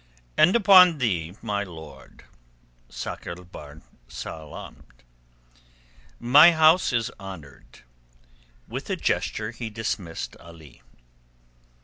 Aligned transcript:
"And 0.35 0.55
upon 0.55 0.97
thee, 0.97 1.35
my 1.43 1.63
lord." 1.63 2.25
Sakr 2.89 3.35
el 3.37 3.43
Bahr 3.43 3.83
salaamed. 4.07 5.03
"My 6.19 6.53
house 6.53 6.91
is 6.91 7.11
honoured." 7.19 7.81
With 8.67 8.89
a 8.89 8.95
gesture 8.95 9.51
he 9.51 9.69
dismissed 9.69 10.35
Ali. 10.39 10.81